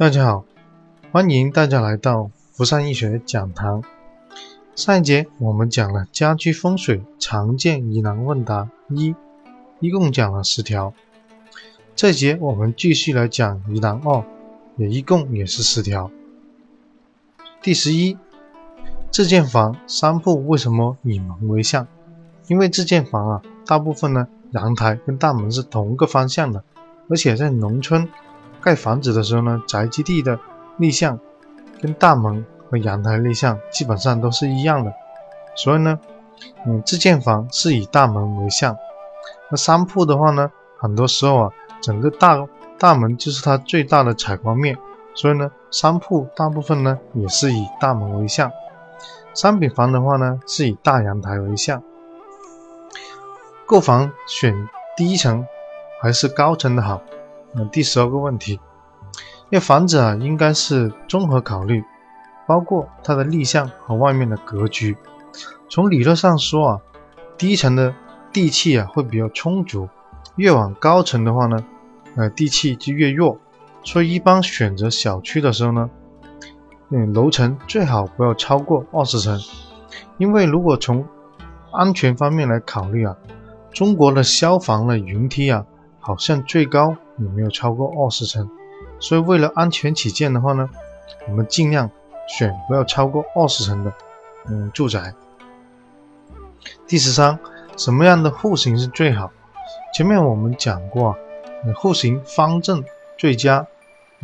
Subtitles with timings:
[0.00, 0.46] 大家好，
[1.12, 3.84] 欢迎大家来到福山医学讲堂。
[4.74, 9.14] 上一节我们讲了家居风水常见疑难问答一，
[9.78, 10.94] 一共讲了十条。
[11.94, 14.24] 这节我们继续来讲疑难二，
[14.78, 16.10] 也一共也是十条。
[17.60, 18.16] 第十一，
[19.10, 21.86] 这间房商铺为什么以门为向？
[22.46, 26.64] 因为这间房啊，大部分呢阳台跟大门是同一个方向的，
[27.10, 28.08] 而且在农村。
[28.62, 30.38] 盖房子的时候呢，宅基地的
[30.76, 31.18] 立向
[31.80, 34.92] 跟大门和阳台立向基本上都是一样的，
[35.56, 35.98] 所以呢，
[36.66, 38.76] 嗯，自建房是以大门为向。
[39.50, 42.46] 那商铺的话呢，很多时候啊，整个大
[42.78, 44.78] 大门就是它最大的采光面，
[45.14, 48.50] 所以呢，商铺大部分呢也是以大门为向。
[49.34, 51.82] 商品房的话呢，是以大阳台为向。
[53.66, 55.46] 购房选低层
[56.00, 57.00] 还是高层的好？
[57.52, 58.52] 那第十二个问题，
[59.50, 61.84] 因为房子啊，应该是综合考虑，
[62.46, 64.96] 包括它的立向和外面的格局。
[65.68, 66.80] 从理论上说啊，
[67.36, 67.94] 低层的
[68.32, 69.88] 地气啊会比较充足，
[70.36, 71.64] 越往高层的话呢，
[72.16, 73.38] 呃，地气就越弱。
[73.82, 75.88] 所以一般选择小区的时候呢，
[76.90, 79.40] 嗯，楼层最好不要超过二十层，
[80.18, 81.06] 因为如果从
[81.72, 83.16] 安全方面来考虑啊，
[83.72, 85.64] 中国的消防的云梯啊，
[86.00, 86.96] 好像最高。
[87.22, 88.48] 也没有超过二十层，
[88.98, 90.70] 所以为了安全起见的话呢，
[91.28, 91.90] 我们尽量
[92.26, 93.92] 选不要超过二十层的
[94.46, 95.12] 嗯住宅。
[96.86, 97.38] 第十三，
[97.76, 99.30] 什么样的户型是最好？
[99.94, 101.14] 前面我们讲过，
[101.76, 102.82] 户型方正
[103.18, 103.66] 最佳，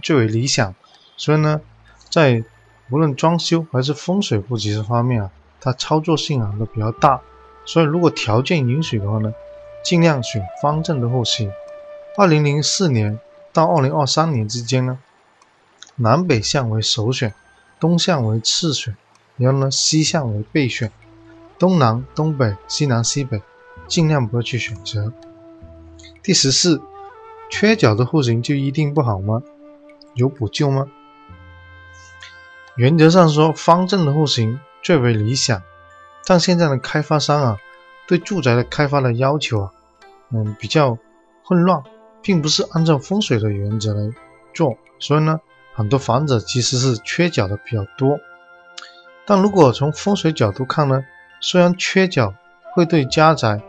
[0.00, 0.72] 最为理想。
[1.16, 1.60] 所以呢，
[2.08, 2.44] 在
[2.90, 7.20] 无论装修还是风水布局这方面啊，它操作性啊都比较大。
[7.64, 9.34] 所以如果条件允许的话呢，
[9.82, 11.50] 尽量选方正的户型。
[12.16, 13.18] 二零零四年
[13.52, 15.00] 到二零二三年之间呢，
[15.96, 17.34] 南北向为首选，
[17.80, 18.96] 东向为次选，
[19.36, 20.92] 然后呢西向为备选，
[21.58, 23.42] 东南、东北、西南、西北
[23.88, 25.12] 尽量不要去选择。
[26.22, 26.80] 第十四，
[27.50, 29.42] 缺角的户型就一定不好吗？
[30.14, 30.86] 有补救吗？
[32.76, 35.60] 原则上说，方正的户型最为理想，
[36.24, 37.58] 但现在的开发商啊，
[38.06, 39.72] 对住宅的开发的要求啊，
[40.30, 40.96] 嗯，比较
[41.44, 41.82] 混乱。
[42.24, 44.10] 并不是按照风水的原则来
[44.54, 45.38] 做，所以呢，
[45.74, 48.18] 很多房子其实是缺角的比较多。
[49.26, 51.04] 但如果从风水角度看呢，
[51.40, 52.32] 虽然缺角
[52.72, 53.60] 会对家宅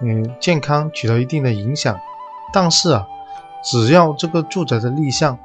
[0.00, 1.98] 嗯健康起到一定的影响，
[2.52, 3.04] 但是啊，
[3.64, 5.36] 只要这个住宅的立向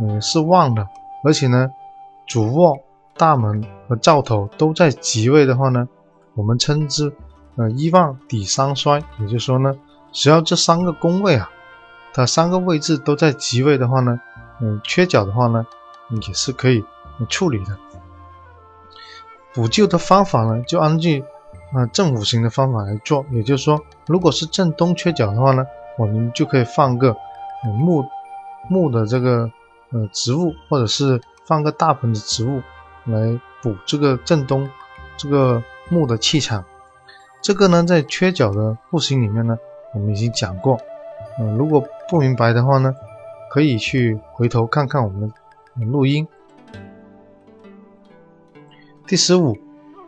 [0.00, 0.86] 嗯是旺的，
[1.24, 1.68] 而且呢
[2.24, 2.78] 主卧、
[3.16, 5.88] 大门和灶头都在吉位的话呢，
[6.34, 7.12] 我们称之
[7.56, 9.74] 呃一旺抵三衰，也就是说呢，
[10.12, 11.50] 只要这三个宫位啊。
[12.16, 14.18] 它三个位置都在吉位的话呢，
[14.62, 15.66] 嗯，缺角的话呢，
[16.26, 16.82] 也是可以
[17.28, 17.76] 处理的。
[19.52, 21.22] 补救的方法呢，就按据
[21.74, 23.22] 啊正五行的方法来做。
[23.30, 25.66] 也就是说，如果是正东缺角的话呢，
[25.98, 27.14] 我们就可以放个
[27.64, 28.02] 木
[28.70, 29.50] 木的这个
[29.92, 32.62] 呃植物，或者是放个大盆的植物
[33.04, 34.66] 来补这个正东
[35.18, 36.64] 这个木的气场。
[37.42, 39.58] 这个呢，在缺角的户型里面呢，
[39.92, 40.80] 我们已经讲过。
[41.38, 42.94] 嗯，如果不明白的话呢，
[43.50, 46.26] 可以去回头看看我们的录音。
[49.06, 49.56] 第十五，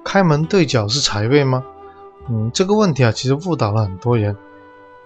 [0.05, 1.65] 开门对角是财位吗？
[2.29, 4.37] 嗯，这个问题啊，其实误导了很多人。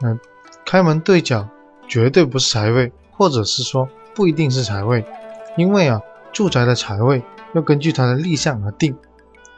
[0.03, 0.19] 嗯，
[0.67, 1.49] 开门对角
[1.87, 5.05] 绝对不是财位，或者是说不一定是财位，
[5.57, 6.01] 因为啊，
[6.33, 7.23] 住宅的财位
[7.55, 8.97] 要根据它的立向而定。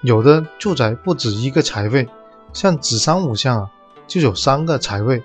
[0.02, 2.08] 有的住宅不止一个财位，
[2.52, 3.70] 像子山五向啊，
[4.06, 5.22] 就有三个财位。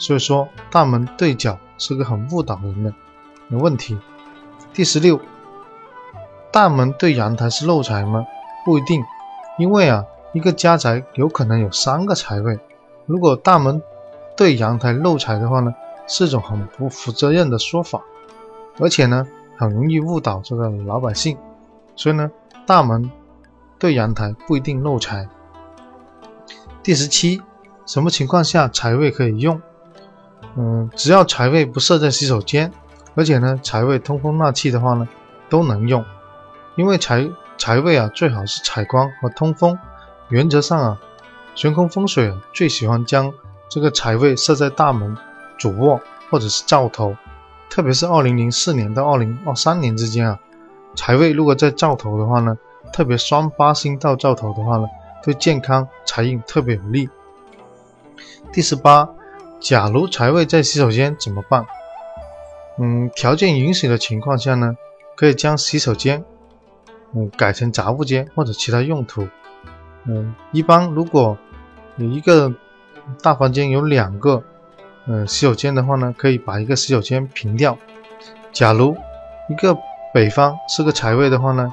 [0.00, 2.92] 所以说，大门对角是个很误导人的
[3.50, 3.98] 问题。
[4.72, 5.20] 第十六，
[6.50, 8.24] 大门对阳台是漏财吗？
[8.64, 9.04] 不一定，
[9.58, 10.02] 因为啊，
[10.32, 12.58] 一个家宅有可能有三个财位。
[13.04, 13.82] 如果大门
[14.36, 15.74] 对阳台漏财的话呢，
[16.06, 18.00] 是一种很不负责任的说法，
[18.78, 19.26] 而且呢，
[19.58, 21.36] 很容易误导这个老百姓。
[21.94, 22.30] 所以呢，
[22.64, 23.10] 大门
[23.78, 25.28] 对阳台不一定漏财。
[26.82, 27.42] 第十七，
[27.84, 29.60] 什么情况下财位可以用？
[30.56, 32.72] 嗯，只要财位不设在洗手间，
[33.14, 35.08] 而且呢，财位通风纳气的话呢，
[35.48, 36.04] 都能用。
[36.74, 39.78] 因为财财位啊，最好是采光和通风。
[40.28, 41.00] 原则上啊，
[41.54, 43.32] 悬空风水啊，最喜欢将
[43.68, 45.16] 这个财位设在大门、
[45.56, 46.00] 主卧
[46.30, 47.16] 或者是灶头。
[47.68, 50.38] 特别是二零零四年到二零二三年之间啊，
[50.96, 52.58] 财位如果在灶头的话呢，
[52.92, 54.86] 特别双八星到灶头的话呢，
[55.22, 57.08] 对健康财运特别有利。
[58.52, 59.08] 第十八。
[59.60, 61.66] 假如财位在洗手间怎么办？
[62.78, 64.74] 嗯，条件允许的情况下呢，
[65.16, 66.24] 可以将洗手间，
[67.14, 69.28] 嗯，改成杂物间或者其他用途。
[70.04, 71.36] 嗯，一般如果
[71.96, 72.50] 有一个
[73.22, 74.42] 大房间有两个，
[75.06, 77.76] 嗯，洗手间的话呢，可以把一个洗手间平掉。
[78.52, 78.96] 假如
[79.50, 79.76] 一个
[80.14, 81.70] 北方是个财位的话呢，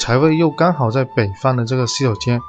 [0.00, 2.40] 财位又刚好在北方的这个洗手间，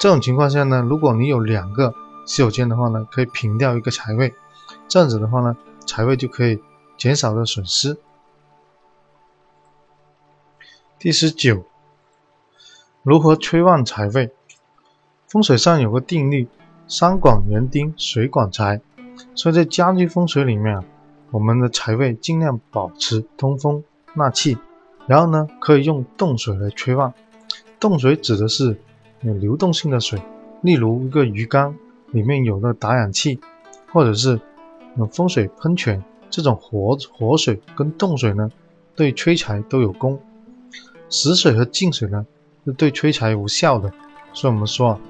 [0.00, 1.92] 这种情况下呢，如果你有两个
[2.30, 4.32] 洗手间的话呢，可以平掉一个财位，
[4.86, 6.62] 这样子的话呢，财位就可以
[6.96, 7.98] 减少的损失。
[10.96, 11.64] 第十九，
[13.02, 14.30] 如何催旺财位？
[15.26, 16.46] 风水上有个定律：
[16.86, 18.80] 山广园丁，水管财。
[19.34, 20.84] 所以在家居风水里面啊，
[21.32, 23.82] 我们的财位尽量保持通风
[24.14, 24.56] 纳气，
[25.08, 27.12] 然后呢，可以用动水来催旺。
[27.80, 28.80] 动水指的是
[29.22, 30.22] 有流动性的水，
[30.62, 31.74] 例如一个鱼缸
[32.12, 33.40] 里面有的打氧气，
[33.92, 34.40] 或者是
[35.12, 38.50] 风水喷泉这种活活水跟动水呢，
[38.94, 40.20] 对催财都有功。
[41.08, 42.26] 死水和静水呢，
[42.64, 43.92] 是对催财无效的，
[44.32, 45.00] 所以我们说啊，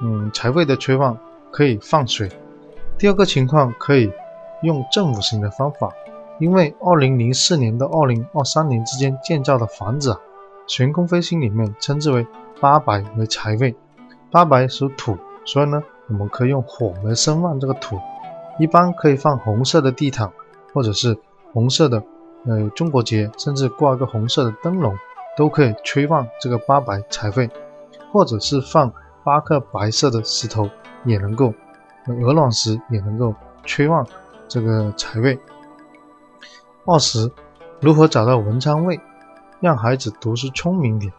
[0.00, 1.18] 嗯，财位的催旺
[1.50, 2.28] 可以放水。
[2.98, 4.12] 第二个情况可以
[4.62, 5.92] 用正五行的方法，
[6.38, 10.20] 因为二零零四年到二零二三年之间建造的房子啊，
[10.66, 12.26] 悬空飞星里面称之为
[12.60, 13.74] 八白为财位，
[14.30, 17.98] 八白属土，所以呢，我们可以用火来生旺这个土，
[18.58, 20.30] 一般可以放红色的地毯，
[20.74, 21.16] 或者是
[21.52, 22.02] 红色的
[22.44, 24.94] 呃中国结，甚至挂个红色的灯笼。
[25.36, 27.48] 都可以催旺这个八白财位，
[28.12, 28.92] 或者是放
[29.24, 30.68] 八颗白色的石头，
[31.04, 31.54] 也能够
[32.08, 33.32] 鹅卵石也能够
[33.64, 34.06] 催旺
[34.48, 35.38] 这个财位。
[36.84, 37.30] 二十，
[37.80, 39.00] 如何找到文昌位，
[39.60, 41.10] 让孩子读书聪明点？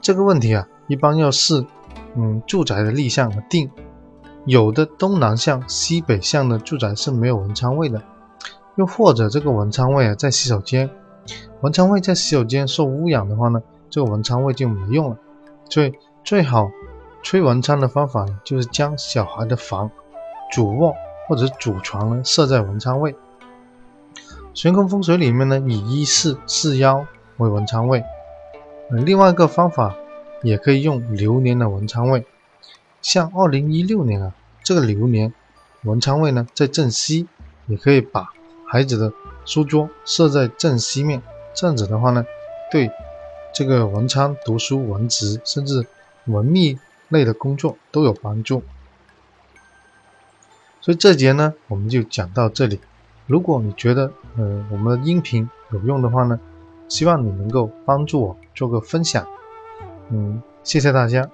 [0.00, 1.64] 这个问题啊，一般要视
[2.18, 3.70] 嗯住宅的立向而定。
[4.44, 8.02] 有的东南向、西北向的住宅是没有文昌位的，
[8.76, 10.90] 又或者这个文昌位啊在洗手间。
[11.60, 15.16] 文昌位在洗手间受污染的话呢，这个文昌位就没用了。
[15.68, 15.92] 所以
[16.24, 16.70] 最好
[17.22, 19.90] 催文昌的方法就是将小孩的房、
[20.50, 20.94] 主卧
[21.26, 23.14] 或者主床呢设在文昌位。
[24.54, 27.06] 悬空风水里面呢，以一四四幺
[27.36, 28.02] 为文昌位。
[28.90, 29.94] 另外一个方法
[30.42, 32.24] 也可以用流年的文昌位，
[33.02, 35.32] 像二零一六年啊，这个流年
[35.82, 37.26] 文昌位呢在正西，
[37.66, 38.28] 也可以把
[38.66, 39.12] 孩子的
[39.44, 41.22] 书桌设在正西面。
[41.54, 42.24] 这样子的话呢，
[42.70, 42.90] 对
[43.52, 45.86] 这个文昌读书、文职甚至
[46.26, 48.62] 文秘类的工作都有帮助。
[50.80, 52.78] 所以这节呢，我们就讲到这里。
[53.26, 56.38] 如果你觉得呃我们的音频有用的话呢，
[56.88, 59.26] 希望你能够帮助我做个分享。
[60.10, 61.28] 嗯，谢谢大家。